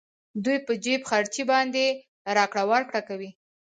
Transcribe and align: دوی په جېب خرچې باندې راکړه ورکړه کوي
دوی 0.43 0.57
په 0.67 0.73
جېب 0.83 1.01
خرچې 1.09 1.43
باندې 1.51 1.85
راکړه 2.37 2.63
ورکړه 2.71 3.01
کوي 3.09 3.29